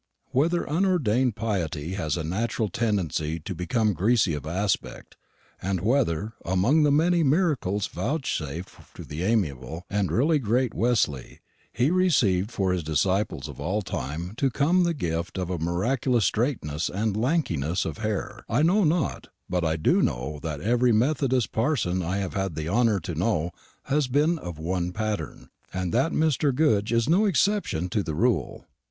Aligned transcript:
Whether 0.31 0.67
unordained 0.67 1.35
piety 1.35 1.93
has 1.93 2.17
a 2.17 2.23
natural 2.23 2.69
tendency 2.69 3.39
to 3.41 3.53
become 3.53 3.93
greasy 3.93 4.33
of 4.33 4.47
aspect, 4.47 5.15
and 5.61 5.79
whether, 5.79 6.33
among 6.43 6.81
the 6.81 6.91
many 6.91 7.21
miracles 7.21 7.85
vouchsafed 7.85 8.95
to 8.95 9.03
the 9.03 9.21
amiable 9.21 9.85
and 9.91 10.11
really 10.11 10.39
great 10.39 10.73
Wesley, 10.73 11.39
he 11.71 11.91
received 11.91 12.49
for 12.51 12.73
his 12.73 12.81
disciples 12.81 13.47
of 13.47 13.59
all 13.61 13.83
time 13.83 14.33
to 14.37 14.49
come 14.49 14.85
the 14.85 14.95
gift 14.95 15.37
of 15.37 15.51
a 15.51 15.59
miraculous 15.59 16.25
straightness 16.25 16.89
and 16.89 17.15
lankiness 17.15 17.85
of 17.85 17.99
hair, 17.99 18.43
I 18.49 18.63
know 18.63 18.83
not; 18.83 19.27
but 19.47 19.63
I 19.63 19.75
do 19.75 20.01
know 20.01 20.39
that 20.41 20.61
every 20.61 20.91
Methodist 20.91 21.51
parson 21.51 22.01
I 22.01 22.17
have 22.17 22.33
had 22.33 22.55
the 22.55 22.67
honour 22.67 22.99
to 23.01 23.13
know 23.13 23.51
has 23.83 24.07
been 24.07 24.39
of 24.39 24.57
one 24.57 24.93
pattern, 24.93 25.49
and 25.71 25.93
that 25.93 26.11
Mr. 26.11 26.55
Goodge 26.55 26.91
is 26.91 27.07
no 27.07 27.25
exception 27.25 27.87
to 27.89 28.01
the 28.01 28.15
rule. 28.15 28.65